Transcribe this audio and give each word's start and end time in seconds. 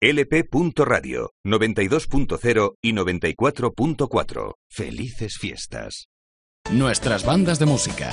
lp.radio 0.00 1.30
92.0 1.44 2.74
y 2.82 2.92
94.4. 2.92 4.54
Felices 4.70 5.38
fiestas. 5.38 6.08
Nuestras 6.70 7.24
bandas 7.24 7.58
de 7.58 7.66
música. 7.66 8.10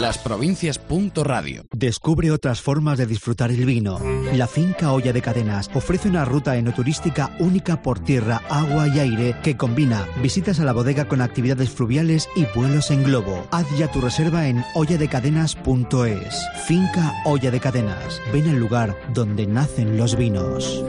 Las 0.00 0.16
provincias. 0.16 0.78
Punto 0.78 1.24
radio. 1.24 1.66
Descubre 1.72 2.30
otras 2.30 2.62
formas 2.62 2.96
de 2.96 3.04
disfrutar 3.04 3.50
el 3.50 3.66
vino. 3.66 4.00
La 4.32 4.46
finca 4.46 4.92
Olla 4.92 5.12
de 5.12 5.20
Cadenas 5.20 5.70
ofrece 5.74 6.08
una 6.08 6.24
ruta 6.24 6.56
enoturística 6.56 7.36
única 7.38 7.82
por 7.82 8.00
tierra, 8.00 8.40
agua 8.48 8.88
y 8.88 8.98
aire 8.98 9.36
que 9.42 9.58
combina 9.58 10.06
visitas 10.22 10.58
a 10.58 10.64
la 10.64 10.72
bodega 10.72 11.06
con 11.06 11.20
actividades 11.20 11.68
fluviales 11.68 12.30
y 12.34 12.46
vuelos 12.56 12.90
en 12.90 13.04
globo. 13.04 13.46
Haz 13.50 13.66
ya 13.76 13.88
tu 13.88 14.00
reserva 14.00 14.48
en 14.48 14.64
olladecadenas.es. 14.74 16.46
Finca 16.66 17.12
Olla 17.26 17.50
de 17.50 17.60
Cadenas. 17.60 18.22
Ven 18.32 18.48
al 18.48 18.58
lugar 18.58 18.96
donde 19.12 19.46
nacen 19.46 19.98
los 19.98 20.16
vinos. 20.16 20.82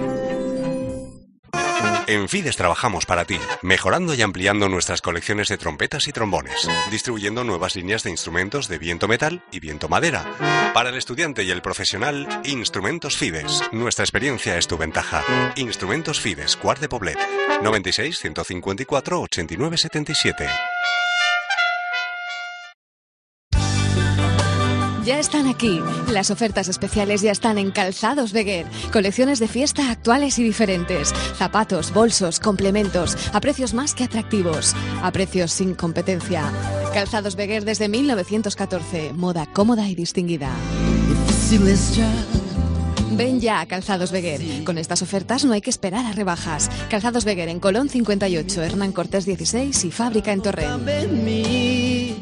En 2.08 2.28
Fides 2.28 2.58
trabajamos 2.58 3.06
para 3.06 3.26
ti, 3.26 3.40
mejorando 3.62 4.14
y 4.14 4.22
ampliando 4.22 4.68
nuestras 4.68 5.02
colecciones 5.02 5.48
de 5.48 5.58
trompetas 5.58 6.08
y 6.08 6.12
trombones, 6.12 6.68
distribuyendo 6.90 7.44
nuevas 7.44 7.76
líneas 7.76 8.04
de 8.04 8.10
instrumentos 8.10 8.68
de 8.68 8.78
viento 8.78 9.08
metal 9.08 9.44
y 9.52 9.60
viento 9.60 9.88
madera. 9.88 10.26
Para 10.74 10.90
el 10.90 10.96
estudiante 10.96 11.44
y 11.44 11.52
el 11.52 11.62
profesional, 11.62 12.28
Instrumentos 12.44 13.18
Fides. 13.18 13.62
Nuestra 13.72 14.04
experiencia 14.04 14.58
es 14.58 14.68
tu 14.68 14.78
ventaja. 14.78 15.24
Instrumentos 15.56 16.20
Fides, 16.20 16.58
Cuart 16.58 16.82
de 16.82 16.90
Poblet, 16.90 17.18
96 17.62 18.20
154 18.20 19.22
89 19.22 19.78
77. 19.78 20.50
Ya 25.04 25.20
están 25.20 25.48
aquí. 25.48 25.80
Las 26.12 26.30
ofertas 26.30 26.68
especiales 26.68 27.22
ya 27.22 27.32
están 27.32 27.58
en 27.58 27.72
Calzados 27.72 28.34
Beguer. 28.34 28.68
Colecciones 28.92 29.40
de 29.40 29.48
fiesta 29.48 29.90
actuales 29.90 30.38
y 30.38 30.44
diferentes. 30.44 31.12
Zapatos, 31.36 31.92
bolsos, 31.92 32.40
complementos, 32.40 33.18
a 33.34 33.42
precios 33.42 33.74
más 33.74 33.96
que 33.96 34.04
atractivos. 34.04 34.76
A 35.02 35.12
precios 35.12 35.52
sin 35.52 35.74
competencia. 35.74 36.44
Calzados 36.94 37.36
Beguer 37.36 37.66
desde 37.66 37.90
1914. 37.90 39.14
Moda 39.14 39.48
cómoda 39.48 39.88
y 39.88 39.96
distinguida. 39.96 40.52
Ven 43.14 43.40
ya 43.40 43.60
a 43.60 43.66
Calzados 43.66 44.12
Beguer. 44.12 44.64
Con 44.64 44.78
estas 44.78 45.02
ofertas 45.02 45.44
no 45.46 45.54
hay 45.54 45.62
que 45.62 45.72
esperar 45.72 46.06
a 46.06 46.12
rebajas. 46.12 46.70
Calzados 46.90 47.26
Beguer 47.26 47.50
en 47.50 47.60
Colón 47.60 47.90
58, 47.90 48.62
Hernán 48.62 48.92
Cortés 48.92 49.26
16 49.26 49.84
y 49.84 49.92
Fábrica 49.92 50.32
en 50.32 50.42
Torrent. 50.42 50.88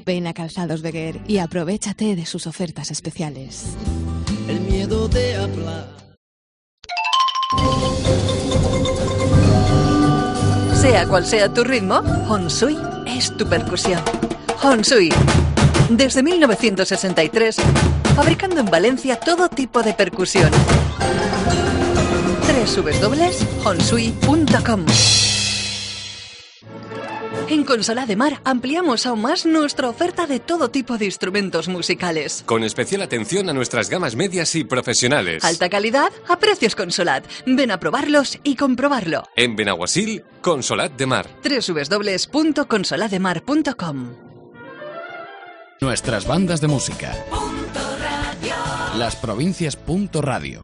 Ven 0.06 0.28
a 0.28 0.34
Calzados 0.34 0.82
Beguer 0.82 1.20
y 1.28 1.38
aprovechate 1.38 2.16
de 2.16 2.26
sus 2.26 2.48
ofertas 2.48 2.92
especiales. 2.92 3.66
El 4.48 4.62
miedo 4.62 5.08
de 5.08 5.36
hablar. 5.36 5.88
Sea 10.76 11.08
cual 11.08 11.26
sea 11.26 11.54
tu 11.54 11.64
ritmo, 11.64 12.02
Honsui 12.30 12.78
es 13.06 13.36
tu 13.36 13.48
percusión. 13.48 14.02
Honsui. 14.64 15.10
Desde 15.90 16.24
1963, 16.24 17.58
fabricando 18.16 18.62
en 18.62 18.68
Valencia 18.68 19.20
todo 19.20 19.50
tipo 19.50 19.82
de 19.82 19.94
percusión. 19.94 20.52
www.honsui.com 22.76 24.86
En 27.50 27.64
Consola 27.64 28.06
de 28.06 28.16
Mar 28.16 28.42
ampliamos 28.46 29.08
aún 29.08 29.24
más 29.24 29.48
nuestra 29.48 29.90
oferta 29.90 30.28
de 30.28 30.40
todo 30.40 30.70
tipo 30.70 31.00
de 31.00 31.06
instrumentos 31.06 31.68
musicales. 31.68 32.44
Con 32.46 32.64
especial 32.64 33.02
atención 33.02 33.50
a 33.50 33.54
nuestras 33.54 33.90
gamas 33.90 34.16
medias 34.16 34.54
y 34.54 34.64
profesionales. 34.64 35.44
Alta 35.44 35.68
calidad 35.68 36.12
a 36.28 36.38
precios 36.38 36.76
Consolat. 36.76 37.26
Ven 37.48 37.72
a 37.72 37.80
probarlos 37.80 38.38
y 38.44 38.56
comprobarlo. 38.56 39.24
En 39.36 39.56
Benaguasil, 39.56 40.24
Consolat 40.42 40.96
de 40.96 41.08
Mar. 41.08 41.28
www.consolademar.com 41.44 44.14
Nuestras 45.82 46.28
bandas 46.28 46.62
de 46.62 46.68
música. 46.68 47.16
Las 48.96 49.16
provincias. 49.16 49.76
Punto 49.76 50.22
radio. 50.22 50.62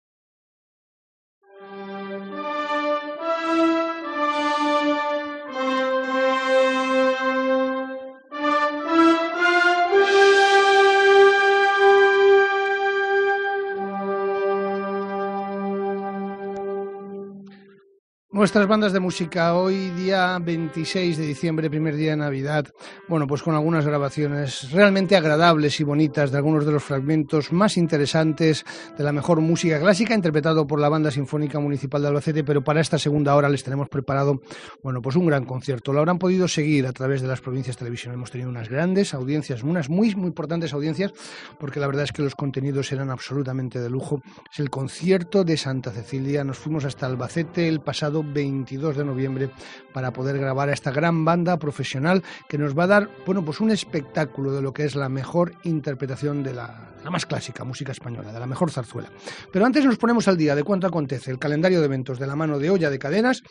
Nuestras 18.36 18.68
bandas 18.68 18.92
de 18.92 19.00
música 19.00 19.56
hoy 19.56 19.92
día 19.92 20.38
26 20.40 21.18
de 21.18 21.26
diciembre, 21.26 21.70
primer 21.70 21.96
día 21.96 22.12
de 22.12 22.18
Navidad, 22.18 22.66
bueno, 23.08 23.28
pues 23.28 23.42
con 23.42 23.56
algunas 23.56 23.86
grabaciones 23.86 24.74
realmente 24.74 25.16
agradables 25.16 25.80
y 25.80 25.86
bonitas 25.86 26.32
de 26.32 26.38
algunos 26.40 26.66
de 26.66 26.74
los 26.74 26.84
fragmentos 26.84 27.54
más 27.54 27.78
interesantes 27.78 28.66
de 28.98 29.06
la 29.06 29.14
mejor 29.14 29.40
música 29.40 29.80
clásica 29.80 30.14
interpretado 30.14 30.68
por 30.68 30.82
la 30.82 30.90
Banda 30.90 31.12
Sinfónica 31.12 31.62
Municipal 31.62 32.02
de 32.02 32.10
Albacete, 32.10 32.44
pero 32.44 32.62
para 32.62 32.82
esta 32.82 33.00
segunda 33.00 33.34
hora 33.38 33.48
les 33.48 33.64
tenemos 33.64 33.88
preparado, 33.88 34.42
bueno, 34.84 35.02
pues 35.02 35.16
un 35.16 35.28
gran 35.28 35.46
concierto. 35.46 35.94
Lo 35.94 36.00
habrán 36.00 36.20
podido 36.20 36.50
seguir 36.50 36.88
a 36.88 36.92
través 36.92 37.22
de 37.22 37.30
las 37.30 37.40
provincias 37.40 37.78
de 37.78 37.80
televisión. 37.80 38.16
Hemos 38.16 38.32
tenido 38.32 38.50
unas 38.50 38.68
grandes 38.68 39.14
audiencias, 39.14 39.64
unas 39.64 39.90
muy 39.90 40.14
muy 40.14 40.28
importantes 40.28 40.74
audiencias, 40.74 41.14
porque 41.58 41.80
la 41.80 41.88
verdad 41.88 42.04
es 42.04 42.12
que 42.12 42.22
los 42.22 42.36
contenidos 42.36 42.92
eran 42.92 43.12
absolutamente 43.12 43.80
de 43.80 43.90
lujo. 43.90 44.20
Es 44.52 44.60
el 44.60 44.70
concierto 44.70 45.46
de 45.46 45.56
Santa 45.56 45.92
Cecilia. 45.92 46.44
Nos 46.44 46.58
fuimos 46.58 46.84
hasta 46.84 47.06
Albacete 47.06 47.70
el 47.70 47.80
pasado 47.80 48.25
22 48.34 48.98
de 48.98 49.06
noviembre 49.06 49.50
para 49.94 50.12
poder 50.12 50.38
grabar 50.38 50.70
a 50.70 50.74
esta 50.74 50.92
gran 50.92 51.26
banda 51.26 51.58
profesional 51.58 52.24
que 52.50 52.58
nos 52.58 52.78
va 52.78 52.84
a 52.84 52.88
dar, 52.88 53.10
bueno, 53.26 53.44
pues 53.44 53.60
un 53.60 53.72
espectáculo 53.72 54.52
de 54.52 54.62
lo 54.62 54.74
que 54.74 54.86
es 54.86 54.96
la 54.96 55.10
mejor 55.10 55.54
interpretación 55.64 56.44
de 56.44 56.54
la, 56.54 56.94
la 57.04 57.10
más 57.10 57.26
clásica 57.26 57.64
música 57.64 57.92
española, 57.92 58.32
de 58.32 58.40
la 58.40 58.48
mejor 58.48 58.72
zarzuela. 58.72 59.10
Pero 59.52 59.66
antes 59.66 59.86
nos 59.86 59.98
ponemos 59.98 60.28
al 60.28 60.38
día 60.38 60.56
de 60.56 60.64
cuánto 60.64 60.88
acontece 60.88 61.32
el 61.32 61.40
calendario 61.40 61.80
de 61.80 61.86
eventos 61.86 62.20
de 62.20 62.28
la 62.28 62.36
mano 62.36 62.60
de 62.60 62.70
Olla 62.70 62.90
de 62.90 63.00
Cadenas. 63.00 63.42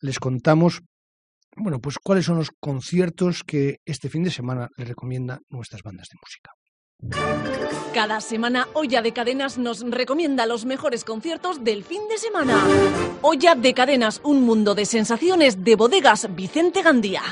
Les 0.00 0.18
contamos 0.18 0.82
bueno, 1.56 1.80
pues 1.80 1.96
cuáles 1.98 2.26
son 2.26 2.36
los 2.36 2.50
conciertos 2.60 3.42
que 3.42 3.78
este 3.86 4.10
fin 4.10 4.22
de 4.22 4.30
semana 4.30 4.68
les 4.76 4.88
recomiendan 4.88 5.40
nuestras 5.48 5.82
bandas 5.82 6.08
de 6.10 6.18
música. 6.22 6.50
Cada 7.94 8.20
semana 8.20 8.68
Olla 8.74 9.00
de 9.00 9.12
Cadenas 9.12 9.58
nos 9.58 9.80
recomienda 9.80 10.44
los 10.46 10.64
mejores 10.64 11.04
conciertos 11.04 11.64
del 11.64 11.84
fin 11.84 12.02
de 12.08 12.18
semana. 12.18 12.62
Olla 13.22 13.54
de 13.54 13.74
Cadenas, 13.74 14.20
un 14.22 14.42
mundo 14.42 14.74
de 14.74 14.84
sensaciones 14.84 15.64
de 15.64 15.76
bodegas 15.76 16.28
Vicente 16.34 16.82
Gandía. 16.82 17.22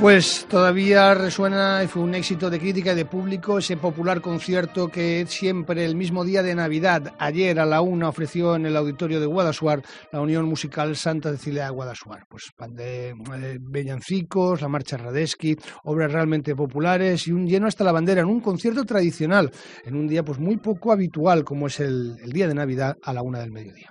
Pues 0.00 0.46
todavía 0.48 1.12
resuena 1.12 1.82
y 1.82 1.88
fue 1.88 2.02
un 2.02 2.14
éxito 2.14 2.50
de 2.50 2.60
crítica 2.60 2.92
y 2.92 2.94
de 2.94 3.04
público 3.04 3.58
ese 3.58 3.76
popular 3.76 4.20
concierto 4.20 4.86
que 4.88 5.26
siempre 5.26 5.84
el 5.84 5.96
mismo 5.96 6.24
día 6.24 6.44
de 6.44 6.54
Navidad, 6.54 7.14
ayer 7.18 7.58
a 7.58 7.66
la 7.66 7.80
una, 7.80 8.08
ofreció 8.08 8.54
en 8.54 8.66
el 8.66 8.76
auditorio 8.76 9.18
de 9.18 9.26
Guadasuar 9.26 9.82
la 10.12 10.20
Unión 10.20 10.44
Musical 10.44 10.94
Santa 10.94 11.32
Cecilia 11.32 11.64
de 11.64 11.70
Guadasuar. 11.70 12.26
Pues 12.28 12.52
de, 12.68 13.08
eh, 13.08 13.58
Bellancicos, 13.60 14.62
la 14.62 14.68
Marcha 14.68 14.96
Radesky, 14.96 15.56
obras 15.82 16.12
realmente 16.12 16.54
populares 16.54 17.26
y 17.26 17.32
un 17.32 17.48
lleno 17.48 17.66
hasta 17.66 17.82
la 17.82 17.90
bandera 17.90 18.20
en 18.20 18.28
un 18.28 18.40
concierto 18.40 18.84
tradicional, 18.84 19.50
en 19.84 19.96
un 19.96 20.06
día 20.06 20.24
pues 20.24 20.38
muy 20.38 20.58
poco 20.58 20.92
habitual 20.92 21.42
como 21.42 21.66
es 21.66 21.80
el, 21.80 22.16
el 22.22 22.32
día 22.32 22.46
de 22.46 22.54
Navidad 22.54 22.96
a 23.02 23.12
la 23.12 23.22
una 23.22 23.40
del 23.40 23.50
mediodía. 23.50 23.90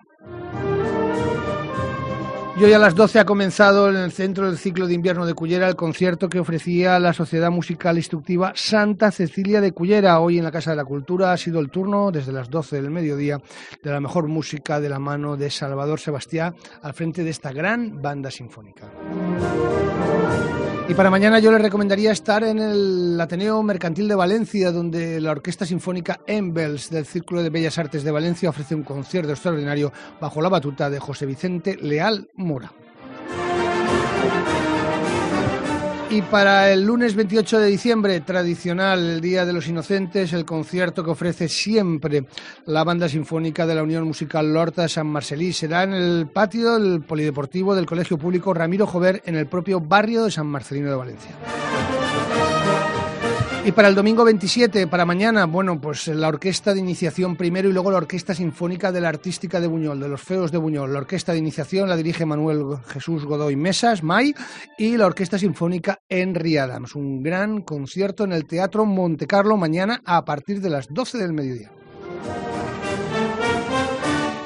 Y 2.60 2.64
hoy 2.64 2.74
a 2.74 2.80
las 2.80 2.96
12 2.96 3.20
ha 3.20 3.26
comenzado 3.26 3.88
en 3.88 3.98
el 3.98 4.12
centro 4.12 4.48
del 4.48 4.58
ciclo 4.58 4.88
de 4.88 4.96
invierno 4.96 5.28
de 5.28 5.36
Cullera 5.36 5.68
el 5.68 5.76
concierto 5.76 6.28
que 6.28 6.40
ofrecía 6.40 6.98
la 6.98 7.14
Sociedad 7.14 7.52
Musical 7.52 7.98
Instructiva 7.98 8.54
Santa 8.56 9.12
Cecilia 9.12 9.62
de 9.62 9.74
Cullera. 9.74 10.20
Hoy 10.20 10.40
en 10.40 10.44
la 10.44 10.52
Casa 10.52 10.72
de 10.72 10.78
la 10.78 10.84
Cultura 10.84 11.32
ha 11.32 11.38
sido 11.38 11.60
el 11.60 11.70
turno 11.70 12.10
desde 12.10 12.32
las 12.32 12.50
12 12.50 12.82
del 12.82 12.90
mediodía 12.90 13.40
de 13.84 13.92
la 13.92 14.00
mejor 14.00 14.28
música 14.28 14.80
de 14.80 14.90
la 14.90 14.98
mano 14.98 15.38
de 15.38 15.52
Salvador 15.52 16.00
Sebastián 16.00 16.56
al 16.82 16.96
frente 16.96 17.24
de 17.24 17.30
esta 17.30 17.52
gran 17.52 18.02
banda 18.02 18.32
sinfónica. 18.32 18.92
Y 20.90 20.94
para 20.94 21.10
mañana 21.10 21.40
yo 21.40 21.52
les 21.52 21.62
recomendaría 21.62 22.14
estar 22.14 22.46
en 22.46 22.60
el 22.60 23.20
Ateneo 23.20 23.62
Mercantil 23.62 24.08
de 24.08 24.16
Valencia, 24.16 24.72
donde 24.72 25.20
la 25.20 25.32
Orquesta 25.32 25.66
Sinfónica 25.66 26.22
Embels 26.26 26.90
del 26.90 27.06
Círculo 27.06 27.44
de 27.44 27.50
Bellas 27.50 27.78
Artes 27.78 28.06
de 28.06 28.12
Valencia 28.12 28.50
ofrece 28.50 28.74
un 28.74 28.84
concierto 28.84 29.32
extraordinario 29.32 29.92
bajo 30.22 30.42
la 30.42 30.48
batuta 30.48 30.90
de 30.90 30.98
José 30.98 31.26
Vicente 31.26 31.76
Leal 31.76 32.30
Y 36.10 36.22
para 36.22 36.72
el 36.72 36.86
lunes 36.86 37.16
28 37.16 37.60
de 37.60 37.68
diciembre, 37.68 38.22
tradicional, 38.22 39.00
el 39.00 39.22
Día 39.22 39.46
de 39.46 39.52
los 39.52 39.68
Inocentes, 39.68 40.32
el 40.32 40.46
concierto 40.46 41.04
que 41.04 41.12
ofrece 41.12 41.50
siempre 41.50 42.26
la 42.66 42.86
Banda 42.86 43.10
Sinfónica 43.10 43.68
de 43.68 43.76
la 43.76 43.84
Unión 43.84 44.06
Musical 44.06 44.54
Lorta 44.54 44.88
San 44.88 45.08
Marcelí 45.08 45.52
será 45.52 45.84
en 45.84 45.94
el 45.94 46.28
patio 46.28 46.80
del 46.80 47.02
Polideportivo 47.02 47.76
del 47.76 47.86
Colegio 47.86 48.18
Público 48.18 48.54
Ramiro 48.54 48.88
Jover 48.88 49.22
en 49.26 49.36
el 49.36 49.48
propio 49.48 49.82
barrio 49.82 50.24
de 50.24 50.32
San 50.32 50.48
Marcelino 50.48 50.90
de 50.90 50.96
Valencia. 50.96 51.32
Y 53.68 53.74
para 53.74 53.90
el 53.90 53.96
domingo 53.96 54.24
27, 54.24 54.88
para 54.88 55.06
mañana, 55.06 55.46
bueno, 55.46 55.82
pues 55.82 56.08
la 56.08 56.30
Orquesta 56.30 56.74
de 56.74 56.80
Iniciación 56.80 57.36
primero 57.36 57.68
y 57.68 57.74
luego 57.74 57.92
la 57.92 57.98
Orquesta 57.98 58.34
Sinfónica 58.34 58.94
de 58.94 59.02
la 59.02 59.10
Artística 59.10 59.60
de 59.60 59.68
Buñol, 59.68 60.00
de 60.00 60.08
los 60.08 60.22
Feos 60.22 60.54
de 60.54 60.58
Buñol. 60.58 60.94
La 60.94 61.00
Orquesta 61.00 61.34
de 61.34 61.40
Iniciación 61.40 61.90
la 61.90 61.98
dirige 61.98 62.26
Manuel 62.26 62.78
Jesús 62.88 63.26
Godoy 63.26 63.58
Mesas, 63.58 64.04
May, 64.04 64.34
y 64.78 64.96
la 64.96 65.08
Orquesta 65.08 65.38
Sinfónica 65.38 66.00
Henry 66.08 66.56
Adams. 66.56 66.96
Un 66.96 67.22
gran 67.22 67.62
concierto 67.62 68.24
en 68.24 68.32
el 68.32 68.48
Teatro 68.48 68.86
Montecarlo 68.86 69.58
mañana 69.58 70.02
a 70.06 70.24
partir 70.24 70.62
de 70.62 70.70
las 70.70 70.88
12 70.88 71.18
del 71.18 71.34
mediodía. 71.34 71.77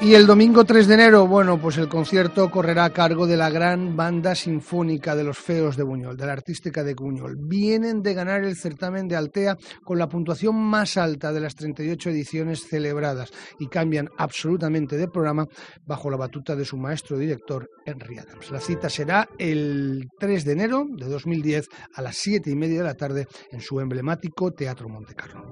Y 0.03 0.15
el 0.15 0.25
domingo 0.25 0.65
3 0.65 0.87
de 0.87 0.93
enero, 0.95 1.27
bueno, 1.27 1.61
pues 1.61 1.77
el 1.77 1.87
concierto 1.87 2.49
correrá 2.49 2.85
a 2.85 2.89
cargo 2.89 3.27
de 3.27 3.37
la 3.37 3.51
gran 3.51 3.95
banda 3.95 4.33
sinfónica 4.33 5.15
de 5.15 5.23
los 5.23 5.37
Feos 5.37 5.77
de 5.77 5.83
Buñol, 5.83 6.17
de 6.17 6.25
la 6.25 6.33
Artística 6.33 6.83
de 6.83 6.95
Buñol. 6.95 7.37
Vienen 7.37 8.01
de 8.01 8.15
ganar 8.15 8.43
el 8.43 8.55
certamen 8.55 9.07
de 9.07 9.15
Altea 9.15 9.57
con 9.83 9.99
la 9.99 10.09
puntuación 10.09 10.55
más 10.55 10.97
alta 10.97 11.31
de 11.31 11.39
las 11.39 11.53
38 11.53 12.09
ediciones 12.09 12.67
celebradas 12.67 13.29
y 13.59 13.67
cambian 13.67 14.09
absolutamente 14.17 14.97
de 14.97 15.07
programa 15.07 15.45
bajo 15.85 16.09
la 16.09 16.17
batuta 16.17 16.55
de 16.55 16.65
su 16.65 16.77
maestro 16.77 17.19
director, 17.19 17.69
Henry 17.85 18.17
Adams. 18.17 18.49
La 18.49 18.59
cita 18.59 18.89
será 18.89 19.29
el 19.37 20.07
3 20.19 20.45
de 20.45 20.51
enero 20.51 20.87
de 20.89 21.07
2010 21.07 21.67
a 21.93 22.01
las 22.01 22.15
7 22.15 22.49
y 22.49 22.55
media 22.55 22.79
de 22.79 22.85
la 22.85 22.95
tarde 22.95 23.27
en 23.51 23.61
su 23.61 23.79
emblemático 23.79 24.51
Teatro 24.51 24.89
Montecarlo. 24.89 25.45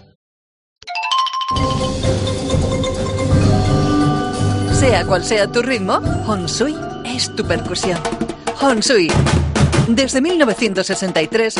Sea 4.73 5.05
cual 5.05 5.23
sea 5.23 5.51
tu 5.51 5.61
ritmo, 5.61 6.01
Honsui 6.25 6.75
es 7.05 7.35
tu 7.35 7.45
percusión. 7.45 7.99
Honsui. 8.59 9.09
Desde 9.87 10.21
1963, 10.21 11.55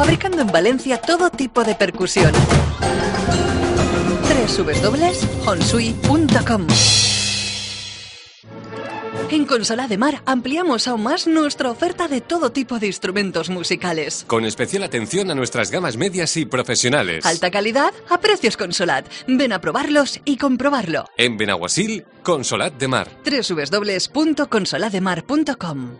fabricando 0.00 0.40
en 0.40 0.46
Valencia 0.46 0.96
todo 0.96 1.28
tipo 1.28 1.62
de 1.62 1.74
percusión. 1.74 2.32
www.honsui.com 4.56 6.66
En 9.28 9.44
Consola 9.44 9.88
de 9.88 9.98
Mar 9.98 10.22
ampliamos 10.24 10.88
aún 10.88 11.02
más 11.02 11.26
nuestra 11.26 11.70
oferta 11.70 12.08
de 12.08 12.22
todo 12.22 12.50
tipo 12.50 12.78
de 12.78 12.86
instrumentos 12.86 13.50
musicales. 13.50 14.24
Con 14.26 14.46
especial 14.46 14.84
atención 14.84 15.30
a 15.30 15.34
nuestras 15.34 15.70
gamas 15.70 15.98
medias 15.98 16.34
y 16.38 16.46
profesionales. 16.46 17.26
Alta 17.26 17.50
calidad 17.50 17.92
a 18.08 18.20
precios 18.20 18.56
Consolat. 18.56 19.06
Ven 19.28 19.52
a 19.52 19.60
probarlos 19.60 20.18
y 20.24 20.38
comprobarlo. 20.38 21.04
En 21.18 21.36
Benaguasil, 21.36 22.06
Consolat 22.22 22.72
de 22.78 22.88
Mar. 22.88 23.10
www.consolademar.com 23.22 25.90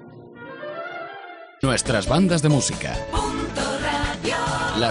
Nuestras 1.60 2.08
bandas 2.08 2.40
de 2.40 2.48
música. 2.48 2.96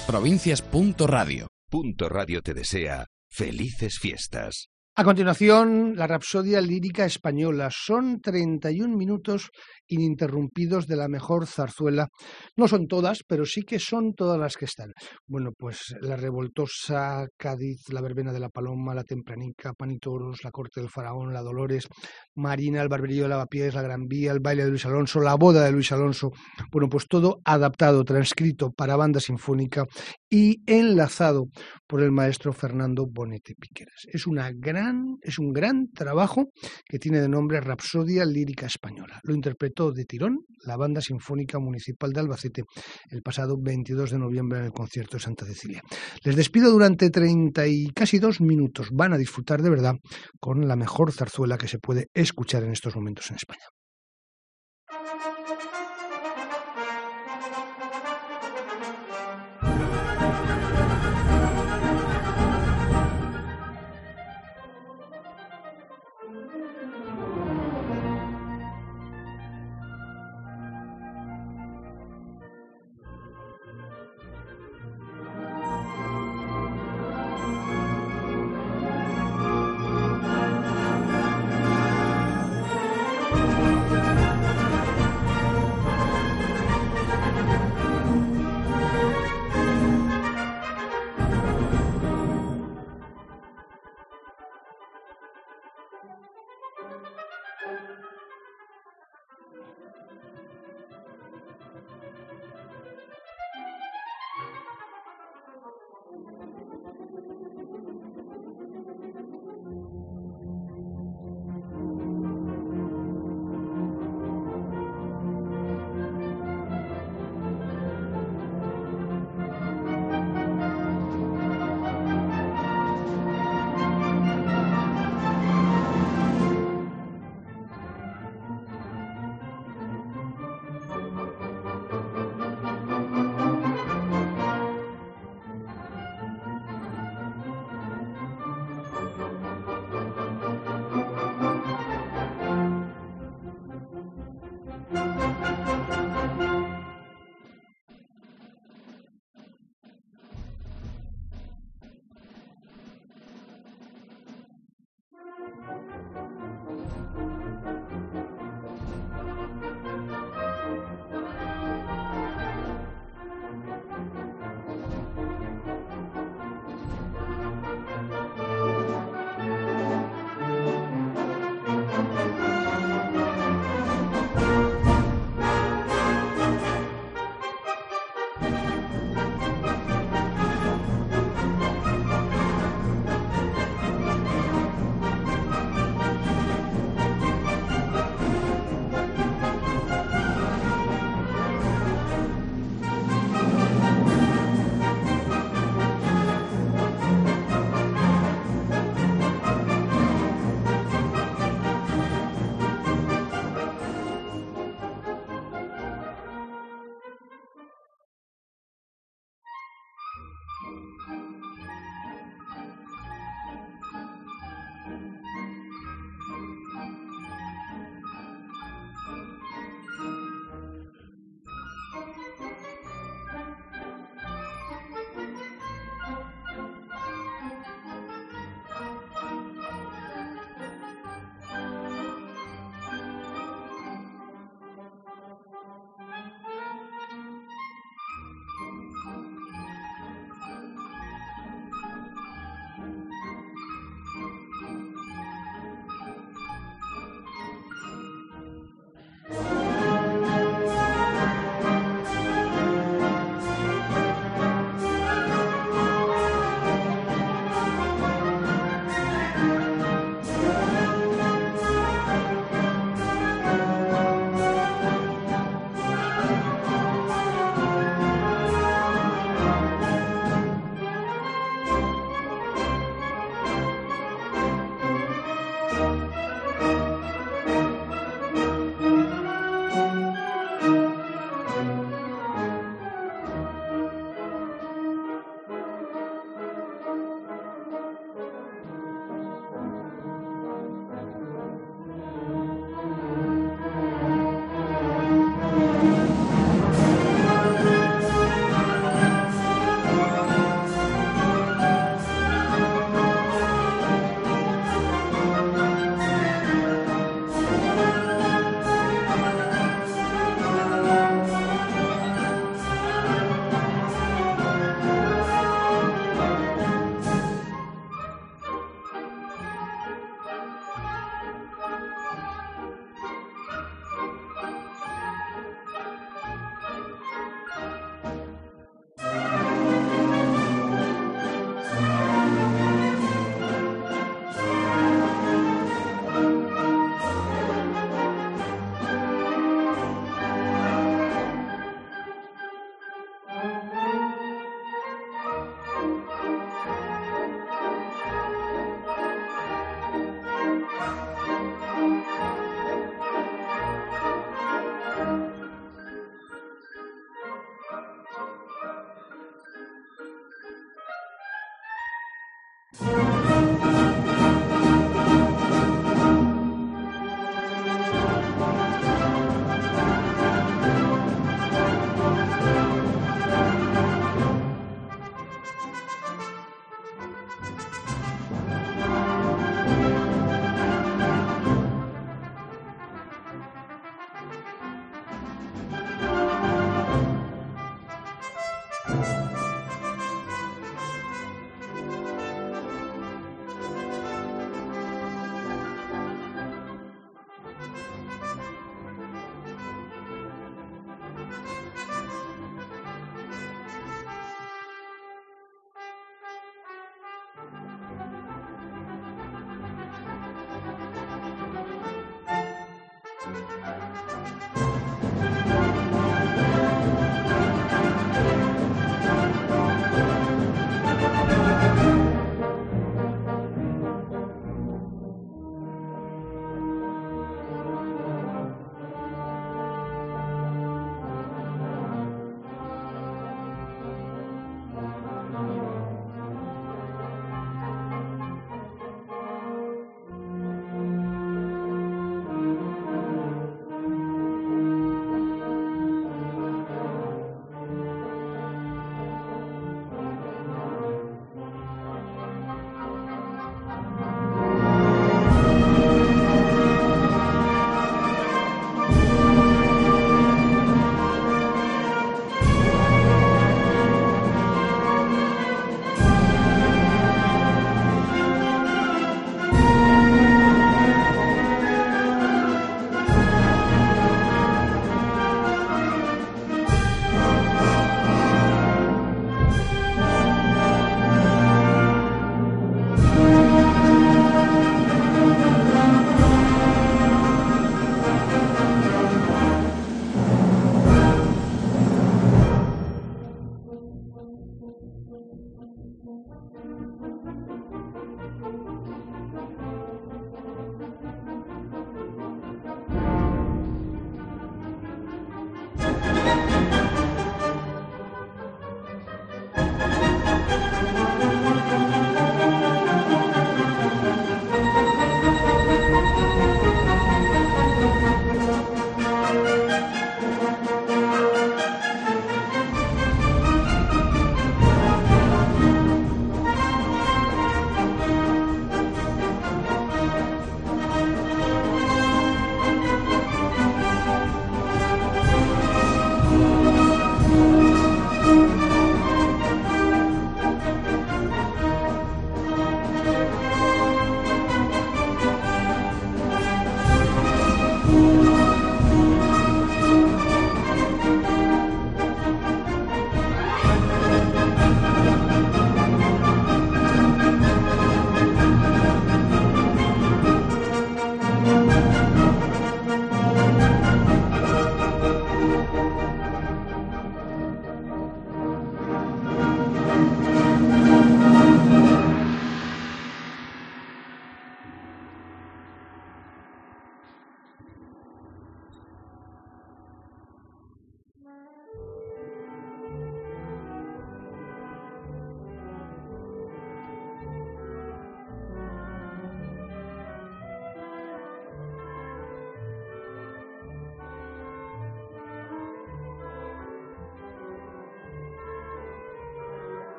Provincias. 0.00 0.62
Radio. 1.06 1.46
Punto 1.68 2.08
Radio 2.08 2.40
te 2.40 2.54
desea 2.54 3.04
felices 3.28 3.98
fiestas. 4.00 4.70
A 4.94 5.04
continuación, 5.04 5.94
la 5.94 6.06
Rapsodia 6.06 6.62
Lírica 6.62 7.04
Española. 7.04 7.68
Son 7.70 8.22
31 8.22 8.96
minutos 8.96 9.50
ininterrumpidos 9.88 10.86
de 10.86 10.96
la 10.96 11.08
mejor 11.08 11.46
zarzuela. 11.46 12.08
No 12.56 12.68
son 12.68 12.86
todas, 12.86 13.22
pero 13.26 13.44
sí 13.44 13.62
que 13.62 13.78
son 13.78 14.14
todas 14.14 14.38
las 14.38 14.56
que 14.56 14.64
están. 14.64 14.92
Bueno, 15.26 15.50
pues 15.56 15.94
La 16.00 16.16
Revoltosa, 16.16 17.26
Cádiz, 17.36 17.88
La 17.90 18.00
Verbena 18.00 18.32
de 18.32 18.40
la 18.40 18.48
Paloma, 18.48 18.94
La 18.94 19.04
Tempranica, 19.04 19.72
Panitoros, 19.72 20.44
La 20.44 20.50
Corte 20.50 20.80
del 20.80 20.90
Faraón, 20.90 21.32
La 21.32 21.42
Dolores, 21.42 21.86
Marina, 22.34 22.82
El 22.82 22.88
Barberío 22.88 23.24
de 23.24 23.28
Lavapiés, 23.28 23.74
La 23.74 23.82
Gran 23.82 24.06
Vía, 24.06 24.32
El 24.32 24.40
Baile 24.40 24.64
de 24.64 24.70
Luis 24.70 24.86
Alonso, 24.86 25.20
La 25.20 25.34
Boda 25.34 25.64
de 25.64 25.72
Luis 25.72 25.92
Alonso. 25.92 26.30
Bueno, 26.70 26.88
pues 26.88 27.06
todo 27.08 27.40
adaptado, 27.44 28.04
transcrito 28.04 28.72
para 28.72 28.96
banda 28.96 29.20
sinfónica 29.20 29.84
y 30.28 30.62
enlazado 30.66 31.46
por 31.86 32.02
el 32.02 32.10
maestro 32.10 32.52
Fernando 32.52 33.06
Bonetti 33.06 33.54
Piqueras. 33.54 34.06
Es, 34.12 34.26
una 34.26 34.50
gran, 34.52 35.16
es 35.22 35.38
un 35.38 35.52
gran 35.52 35.90
trabajo 35.92 36.46
que 36.84 36.98
tiene 36.98 37.20
de 37.20 37.28
nombre 37.28 37.60
Rapsodia 37.60 38.24
Lírica 38.24 38.66
Española. 38.66 39.20
Lo 39.22 39.34
de 39.74 40.04
tirón 40.04 40.46
la 40.64 40.76
Banda 40.76 41.00
Sinfónica 41.00 41.58
Municipal 41.58 42.12
de 42.12 42.20
Albacete 42.20 42.64
el 43.10 43.22
pasado 43.22 43.56
22 43.60 44.12
de 44.12 44.18
noviembre 44.18 44.60
en 44.60 44.66
el 44.66 44.72
concierto 44.72 45.16
de 45.16 45.22
Santa 45.22 45.44
Cecilia. 45.44 45.82
Les 46.22 46.36
despido 46.36 46.70
durante 46.70 47.10
30 47.10 47.66
y 47.66 47.88
casi 47.88 48.20
dos 48.20 48.40
minutos. 48.40 48.88
Van 48.92 49.12
a 49.12 49.18
disfrutar 49.18 49.62
de 49.62 49.70
verdad 49.70 49.96
con 50.38 50.68
la 50.68 50.76
mejor 50.76 51.12
zarzuela 51.12 51.58
que 51.58 51.68
se 51.68 51.78
puede 51.78 52.06
escuchar 52.14 52.62
en 52.62 52.70
estos 52.70 52.94
momentos 52.94 53.30
en 53.30 53.36
España. 53.36 53.64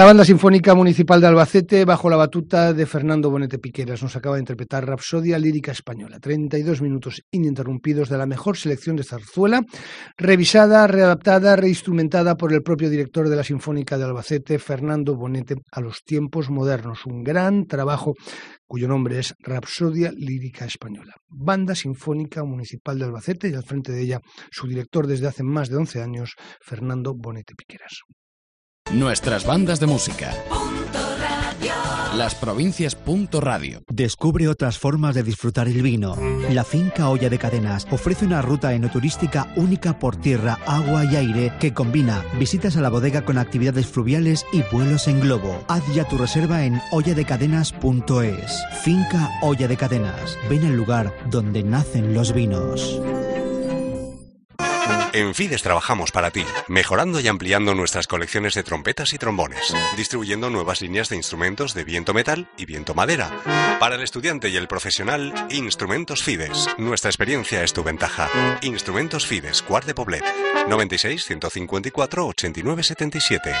La 0.00 0.06
Banda 0.06 0.24
Sinfónica 0.24 0.74
Municipal 0.74 1.20
de 1.20 1.26
Albacete, 1.26 1.84
bajo 1.84 2.08
la 2.08 2.16
batuta 2.16 2.72
de 2.72 2.86
Fernando 2.86 3.30
Bonete 3.30 3.58
Piqueras, 3.58 4.02
nos 4.02 4.16
acaba 4.16 4.36
de 4.36 4.40
interpretar 4.40 4.86
Rapsodia 4.86 5.38
Lírica 5.38 5.72
Española. 5.72 6.18
32 6.18 6.80
minutos 6.80 7.20
ininterrumpidos 7.30 8.08
de 8.08 8.16
la 8.16 8.24
mejor 8.24 8.56
selección 8.56 8.96
de 8.96 9.04
zarzuela, 9.04 9.60
revisada, 10.16 10.86
readaptada, 10.86 11.54
reinstrumentada 11.54 12.34
por 12.36 12.54
el 12.54 12.62
propio 12.62 12.88
director 12.88 13.28
de 13.28 13.36
la 13.36 13.44
Sinfónica 13.44 13.98
de 13.98 14.04
Albacete, 14.04 14.58
Fernando 14.58 15.16
Bonete, 15.16 15.56
a 15.70 15.82
los 15.82 16.02
tiempos 16.02 16.48
modernos. 16.48 17.04
Un 17.04 17.22
gran 17.22 17.66
trabajo 17.66 18.14
cuyo 18.66 18.88
nombre 18.88 19.18
es 19.18 19.34
Rapsodia 19.40 20.12
Lírica 20.16 20.64
Española. 20.64 21.12
Banda 21.28 21.74
Sinfónica 21.74 22.42
Municipal 22.42 22.98
de 22.98 23.04
Albacete 23.04 23.50
y 23.50 23.52
al 23.52 23.64
frente 23.64 23.92
de 23.92 24.00
ella 24.00 24.20
su 24.50 24.66
director 24.66 25.06
desde 25.06 25.26
hace 25.26 25.42
más 25.42 25.68
de 25.68 25.76
11 25.76 26.00
años, 26.00 26.36
Fernando 26.62 27.12
Bonete 27.14 27.52
Piqueras. 27.54 28.00
Nuestras 28.92 29.46
bandas 29.46 29.78
de 29.78 29.86
música. 29.86 30.34
Las 32.16 32.34
provincias. 32.34 32.96
Radio. 33.32 33.82
Descubre 33.88 34.48
otras 34.48 34.78
formas 34.78 35.14
de 35.14 35.22
disfrutar 35.22 35.68
el 35.68 35.80
vino. 35.80 36.16
La 36.50 36.64
finca 36.64 37.08
Olla 37.08 37.28
de 37.28 37.38
Cadenas 37.38 37.86
ofrece 37.90 38.26
una 38.26 38.42
ruta 38.42 38.74
enoturística 38.74 39.46
única 39.56 39.98
por 39.98 40.16
tierra, 40.16 40.58
agua 40.66 41.04
y 41.04 41.16
aire 41.16 41.52
que 41.60 41.72
combina 41.72 42.24
visitas 42.38 42.76
a 42.76 42.80
la 42.80 42.88
bodega 42.88 43.24
con 43.24 43.38
actividades 43.38 43.86
fluviales 43.86 44.44
y 44.52 44.62
vuelos 44.72 45.06
en 45.06 45.20
globo. 45.20 45.64
Haz 45.68 45.82
ya 45.94 46.04
tu 46.08 46.18
reserva 46.18 46.64
en 46.64 46.80
olladecadenas.es. 46.90 48.64
Finca 48.82 49.30
Olla 49.42 49.68
de 49.68 49.76
Cadenas. 49.76 50.36
Ven 50.48 50.64
al 50.64 50.76
lugar 50.76 51.14
donde 51.30 51.62
nacen 51.62 52.12
los 52.12 52.32
vinos. 52.32 53.00
En 55.12 55.34
Fides 55.34 55.62
trabajamos 55.62 56.12
para 56.12 56.30
ti, 56.30 56.44
mejorando 56.68 57.20
y 57.20 57.28
ampliando 57.28 57.74
nuestras 57.74 58.06
colecciones 58.06 58.54
de 58.54 58.62
trompetas 58.62 59.12
y 59.12 59.18
trombones, 59.18 59.74
distribuyendo 59.96 60.50
nuevas 60.50 60.80
líneas 60.80 61.08
de 61.08 61.16
instrumentos 61.16 61.74
de 61.74 61.84
viento 61.84 62.14
metal 62.14 62.48
y 62.56 62.64
viento 62.64 62.94
madera. 62.94 63.30
Para 63.80 63.96
el 63.96 64.02
estudiante 64.02 64.48
y 64.48 64.56
el 64.56 64.68
profesional, 64.68 65.34
Instrumentos 65.50 66.22
Fides. 66.22 66.68
Nuestra 66.78 67.10
experiencia 67.10 67.64
es 67.64 67.72
tu 67.72 67.82
ventaja. 67.82 68.28
Instrumentos 68.62 69.26
Fides, 69.26 69.62
Cuart 69.62 69.86
de 69.86 69.94
Poblet, 69.94 70.24
96 70.68 71.24
154 71.24 72.26
89 72.26 72.82
77. 72.82 73.52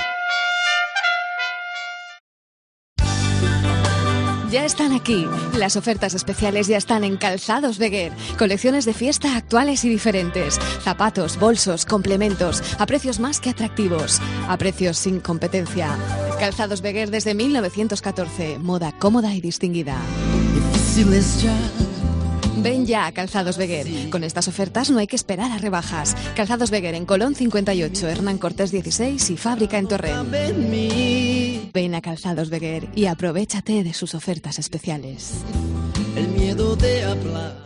Ya 4.50 4.64
están 4.64 4.92
aquí. 4.92 5.26
Las 5.56 5.76
ofertas 5.76 6.14
especiales 6.14 6.66
ya 6.66 6.76
están 6.76 7.04
en 7.04 7.16
Calzados 7.16 7.78
Beguer. 7.78 8.12
Colecciones 8.36 8.84
de 8.84 8.94
fiesta 8.94 9.36
actuales 9.36 9.84
y 9.84 9.88
diferentes. 9.88 10.58
Zapatos, 10.82 11.38
bolsos, 11.38 11.84
complementos, 11.84 12.60
a 12.80 12.86
precios 12.86 13.20
más 13.20 13.40
que 13.40 13.50
atractivos. 13.50 14.20
A 14.48 14.56
precios 14.56 14.98
sin 14.98 15.20
competencia. 15.20 15.96
Calzados 16.40 16.80
Beguer 16.80 17.10
desde 17.10 17.34
1914. 17.34 18.58
Moda 18.58 18.92
cómoda 18.98 19.32
y 19.34 19.40
distinguida. 19.40 19.96
Ven 22.62 22.84
ya 22.86 23.06
a 23.06 23.12
Calzados 23.12 23.56
Beguer. 23.56 24.10
Con 24.10 24.22
estas 24.22 24.48
ofertas 24.48 24.90
no 24.90 24.98
hay 24.98 25.06
que 25.06 25.16
esperar 25.16 25.50
a 25.50 25.58
rebajas. 25.58 26.14
Calzados 26.36 26.70
Beguer 26.70 26.94
en 26.94 27.06
Colón 27.06 27.34
58, 27.34 28.08
Hernán 28.08 28.38
Cortés 28.38 28.70
16 28.70 29.30
y 29.30 29.36
Fábrica 29.36 29.78
en 29.78 29.88
Torrent. 29.88 30.30
Ven 31.72 31.94
a 31.94 32.00
Calzados 32.00 32.50
Beguer 32.50 32.88
y 32.94 33.06
aprovechate 33.06 33.82
de 33.82 33.94
sus 33.94 34.14
ofertas 34.14 34.58
especiales. 34.58 35.32
El 36.16 36.28
miedo 36.28 36.76
de 36.76 37.04
hablar. 37.04 37.56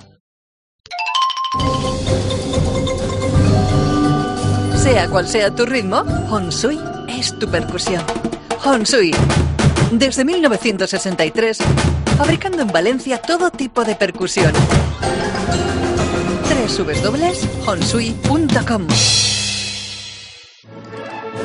Sea 4.77 5.09
cual 5.09 5.27
sea 5.27 5.55
tu 5.55 5.65
ritmo, 5.65 6.05
Honsui 6.31 6.79
es 7.09 7.37
tu 7.39 7.49
percusión. 7.49 8.05
Honsui. 8.65 9.13
Desde 9.99 10.25
1963 10.25 11.59
fabricando 12.17 12.63
en 12.63 12.69
Valencia 12.69 13.19
todo 13.19 13.51
tipo 13.51 13.85
de 13.85 13.95
percusión. 13.95 14.55
www.honsui.com 16.77 18.89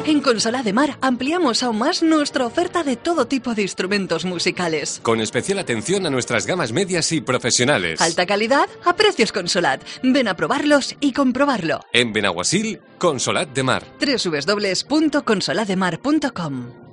en 0.05 0.21
Consola 0.21 0.63
de 0.63 0.71
Mar 0.73 0.97
ampliamos 1.01 1.61
aún 1.61 1.77
más 1.77 2.01
nuestra 2.01 2.45
oferta 2.45 2.83
de 2.83 2.95
todo 2.95 3.27
tipo 3.27 3.53
de 3.53 3.61
instrumentos 3.61 4.25
musicales. 4.25 4.99
Con 5.03 5.21
especial 5.21 5.59
atención 5.59 6.07
a 6.07 6.09
nuestras 6.09 6.47
gamas 6.47 6.71
medias 6.71 7.11
y 7.11 7.21
profesionales. 7.21 8.01
Alta 8.01 8.25
calidad 8.25 8.67
a 8.85 8.95
precios 8.95 9.31
Consolat. 9.31 9.83
Ven 10.01 10.27
a 10.27 10.35
probarlos 10.35 10.95
y 10.99 11.13
comprobarlo. 11.13 11.81
En 11.93 12.11
Benaguasil, 12.11 12.81
Consolat 12.97 13.49
de 13.49 13.61
Mar. 13.61 13.85
www.consolademar.com 13.99 16.88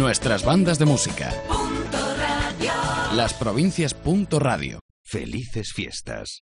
Nuestras 0.00 0.46
bandas 0.46 0.78
de 0.78 0.86
música. 0.86 1.30
Las 3.14 3.34
provincias. 3.34 3.94
Radio. 4.40 4.80
Felices 5.04 5.74
fiestas. 5.74 6.40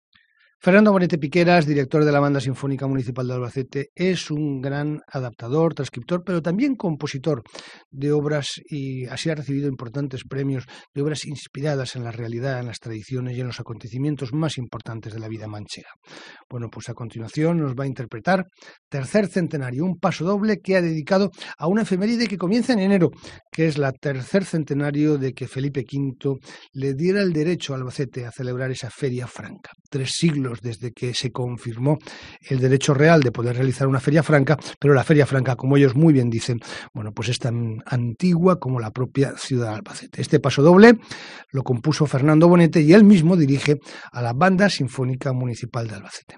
Fernando 0.65 0.93
Bonete 0.93 1.19
Piqueras, 1.19 1.67
director 1.67 2.05
de 2.05 2.13
la 2.13 2.21
Banda 2.21 2.41
Sinfónica 2.41 2.87
Municipal 2.87 3.27
de 3.27 3.35
Albacete, 3.35 3.89
es 3.97 4.31
un 4.31 4.61
gran 4.61 5.01
adaptador, 5.09 5.75
transcriptor, 5.75 6.23
pero 6.25 6.41
también 6.41 6.77
compositor 6.77 7.43
de 7.91 8.13
obras 8.13 8.61
y 8.71 9.07
así 9.07 9.29
ha 9.29 9.35
recibido 9.35 9.67
importantes 9.67 10.23
premios 10.23 10.67
de 10.95 11.03
obras 11.03 11.25
inspiradas 11.25 11.97
en 11.97 12.05
la 12.05 12.13
realidad, 12.13 12.61
en 12.61 12.67
las 12.67 12.79
tradiciones 12.79 13.37
y 13.37 13.41
en 13.41 13.49
los 13.49 13.59
acontecimientos 13.59 14.33
más 14.33 14.57
importantes 14.57 15.13
de 15.13 15.19
la 15.19 15.27
vida 15.27 15.49
manchega. 15.49 15.89
Bueno, 16.49 16.69
pues 16.71 16.89
a 16.89 16.95
continuación 16.95 17.59
nos 17.59 17.75
va 17.75 17.83
a 17.83 17.89
interpretar 17.89 18.45
Tercer 18.89 19.27
Centenario, 19.27 19.85
un 19.85 19.99
paso 19.99 20.25
doble 20.25 20.61
que 20.63 20.77
ha 20.77 20.81
dedicado 20.81 21.33
a 21.59 21.67
una 21.67 21.83
efeméride 21.83 22.29
que 22.29 22.39
comienza 22.39 22.73
en 22.73 22.79
enero, 22.79 23.11
que 23.51 23.67
es 23.67 23.79
la 23.79 23.91
tercer 23.91 24.45
centenario 24.45 25.19
de 25.19 25.33
que 25.33 25.49
Felipe 25.49 25.81
V 25.81 26.39
le 26.75 26.95
diera 26.95 27.21
el 27.21 27.33
derecho 27.33 27.73
a 27.73 27.79
Albacete 27.79 28.27
a 28.27 28.31
celebrar 28.31 28.71
esa 28.71 28.91
feria 28.91 29.27
franca. 29.27 29.73
Tres 29.91 30.13
siglos 30.13 30.52
desde 30.61 30.93
que 30.93 31.15
se 31.15 31.31
confirmó 31.31 31.99
el 32.49 32.61
derecho 32.61 32.95
real 32.95 33.23
de 33.23 33.33
poder 33.33 33.57
realizar 33.57 33.87
una 33.87 34.01
feria 34.01 34.23
franca, 34.23 34.59
pero 34.79 34.95
la 34.95 35.05
feria 35.05 35.27
franca, 35.27 35.57
como 35.57 35.77
ellos 35.77 35.95
muy 35.95 36.13
bien 36.13 36.31
dicen, 36.31 36.61
bueno, 36.93 37.13
pues 37.13 37.29
es 37.29 37.39
tan 37.39 37.83
antigua 37.87 38.59
como 38.59 38.81
la 38.81 38.91
propia 38.91 39.35
ciudad 39.37 39.71
de 39.71 39.77
Albacete. 39.77 40.21
Este 40.21 40.41
paso 40.41 40.63
doble 40.63 40.99
lo 41.51 41.63
compuso 41.63 42.07
Fernando 42.07 42.49
Bonete 42.49 42.81
y 42.81 42.93
él 42.93 43.05
mismo 43.05 43.37
dirige 43.37 43.79
a 44.11 44.23
la 44.23 44.33
Banda 44.33 44.69
Sinfónica 44.69 45.33
Municipal 45.33 45.89
de 45.89 45.95
Albacete. 45.95 46.37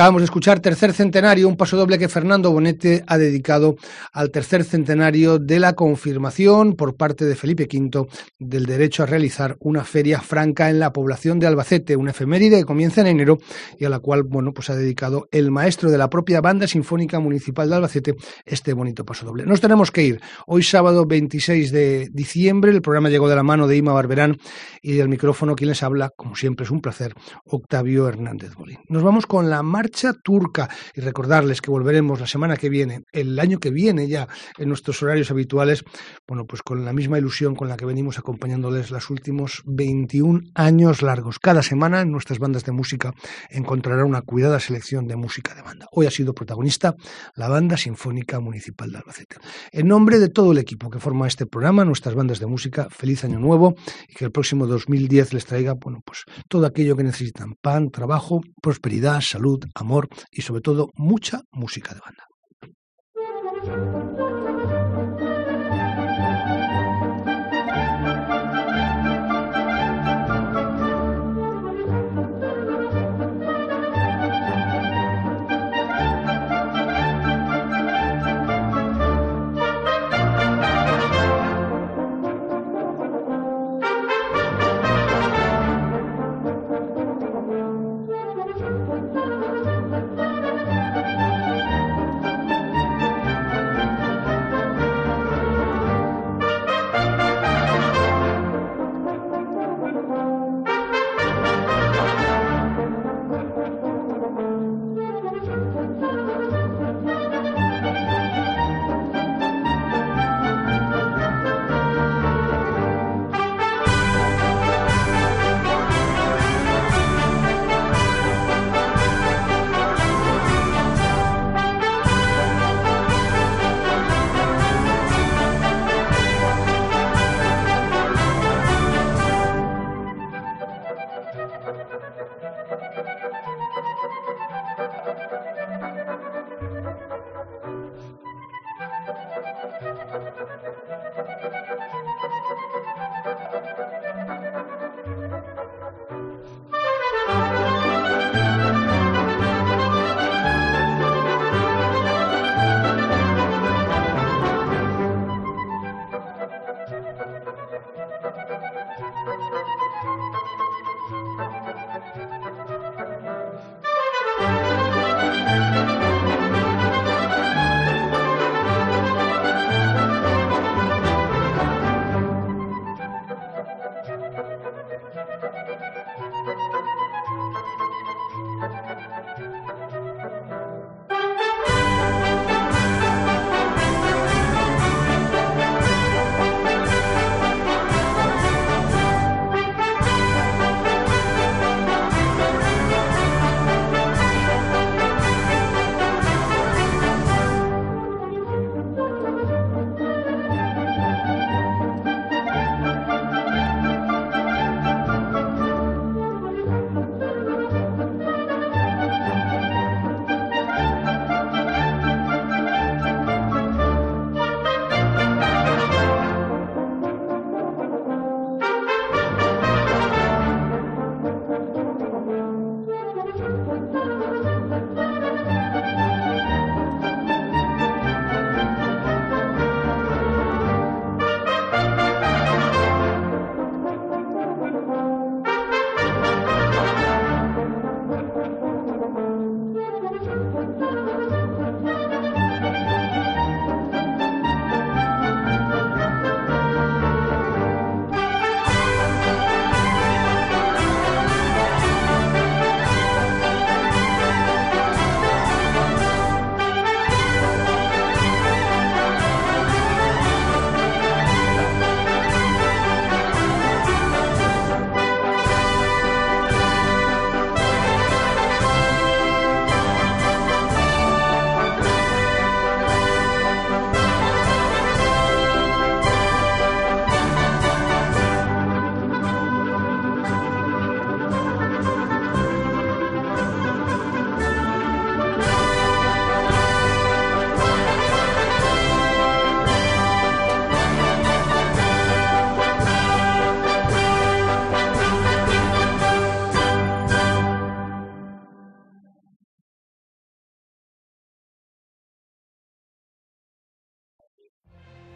Acabamos 0.00 0.22
de 0.22 0.24
escuchar 0.24 0.60
Tercer 0.60 0.94
Centenario, 0.94 1.46
un 1.46 1.58
paso 1.58 1.76
doble 1.76 1.98
que 1.98 2.08
Fernando 2.08 2.50
Bonete 2.50 3.04
ha 3.06 3.18
dedicado 3.18 3.76
al 4.14 4.30
tercer 4.30 4.64
centenario 4.64 5.38
de 5.38 5.60
la 5.60 5.74
confirmación 5.74 6.72
por 6.72 6.96
parte 6.96 7.26
de 7.26 7.36
Felipe 7.36 7.68
V 7.70 8.08
del 8.38 8.64
derecho 8.64 9.02
a 9.02 9.06
realizar 9.06 9.58
una 9.60 9.84
feria 9.84 10.22
franca 10.22 10.70
en 10.70 10.78
la 10.78 10.90
población 10.90 11.38
de 11.38 11.48
Albacete, 11.48 11.96
una 11.96 12.12
efeméride 12.12 12.60
que 12.60 12.64
comienza 12.64 13.02
en 13.02 13.08
enero 13.08 13.40
y 13.78 13.84
a 13.84 13.90
la 13.90 13.98
cual 13.98 14.22
bueno, 14.22 14.54
pues 14.54 14.70
ha 14.70 14.74
dedicado 14.74 15.28
el 15.32 15.50
maestro 15.50 15.90
de 15.90 15.98
la 15.98 16.08
propia 16.08 16.40
Banda 16.40 16.66
Sinfónica 16.66 17.20
Municipal 17.20 17.68
de 17.68 17.76
Albacete 17.76 18.14
este 18.46 18.72
bonito 18.72 19.04
paso 19.04 19.26
doble. 19.26 19.44
Nos 19.44 19.60
tenemos 19.60 19.90
que 19.90 20.02
ir. 20.02 20.20
Hoy 20.46 20.62
sábado 20.62 21.04
26 21.04 21.72
de 21.72 22.08
diciembre, 22.10 22.72
el 22.72 22.80
programa 22.80 23.10
llegó 23.10 23.28
de 23.28 23.36
la 23.36 23.42
mano 23.42 23.66
de 23.66 23.76
Ima 23.76 23.92
Barberán 23.92 24.38
y 24.80 24.94
del 24.94 25.10
micrófono 25.10 25.54
quien 25.54 25.68
les 25.68 25.82
habla, 25.82 26.08
como 26.16 26.36
siempre 26.36 26.64
es 26.64 26.70
un 26.70 26.80
placer, 26.80 27.12
Octavio 27.44 28.08
Hernández 28.08 28.54
Bolín. 28.54 28.78
Nos 28.88 29.02
vamos 29.02 29.26
con 29.26 29.50
la 29.50 29.62
marcha 29.62 29.89
turca 30.22 30.68
y 30.94 31.00
recordarles 31.00 31.60
que 31.60 31.70
volveremos 31.70 32.20
la 32.20 32.26
semana 32.26 32.56
que 32.56 32.68
viene, 32.68 33.02
el 33.12 33.38
año 33.38 33.58
que 33.58 33.70
viene 33.70 34.08
ya 34.08 34.28
en 34.58 34.68
nuestros 34.68 35.02
horarios 35.02 35.30
habituales, 35.30 35.84
bueno, 36.26 36.44
pues 36.46 36.62
con 36.62 36.84
la 36.84 36.92
misma 36.92 37.18
ilusión 37.18 37.54
con 37.54 37.68
la 37.68 37.76
que 37.76 37.84
venimos 37.84 38.18
acompañándoles 38.18 38.90
los 38.90 39.10
últimos 39.10 39.62
21 39.66 40.40
años 40.54 41.02
largos. 41.02 41.38
Cada 41.38 41.62
semana 41.62 42.00
en 42.00 42.12
nuestras 42.12 42.38
bandas 42.38 42.64
de 42.64 42.72
música 42.72 43.12
encontrará 43.48 44.04
una 44.04 44.22
cuidada 44.22 44.60
selección 44.60 45.06
de 45.06 45.16
música 45.16 45.54
de 45.54 45.62
banda. 45.62 45.86
Hoy 45.92 46.06
ha 46.06 46.10
sido 46.10 46.34
protagonista 46.34 46.94
la 47.34 47.48
Banda 47.48 47.76
Sinfónica 47.76 48.40
Municipal 48.40 48.90
de 48.90 48.98
Albacete. 48.98 49.36
En 49.72 49.88
nombre 49.88 50.18
de 50.18 50.28
todo 50.28 50.52
el 50.52 50.58
equipo 50.58 50.90
que 50.90 50.98
forma 50.98 51.26
este 51.26 51.46
programa, 51.46 51.84
nuestras 51.84 52.14
bandas 52.14 52.40
de 52.40 52.46
música, 52.46 52.88
feliz 52.90 53.24
año 53.24 53.38
nuevo 53.38 53.74
y 54.08 54.14
que 54.14 54.24
el 54.24 54.32
próximo 54.32 54.66
2010 54.66 55.34
les 55.34 55.46
traiga, 55.46 55.74
bueno, 55.74 56.00
pues 56.04 56.24
todo 56.48 56.66
aquello 56.66 56.96
que 56.96 57.04
necesitan, 57.04 57.54
pan, 57.60 57.90
trabajo, 57.90 58.40
prosperidad, 58.62 59.20
salud, 59.20 59.64
amor 59.80 60.08
y 60.30 60.42
sobre 60.42 60.60
todo 60.62 60.90
mucha 60.94 61.42
música 61.50 61.94
de 61.94 62.00
banda. 62.00 62.24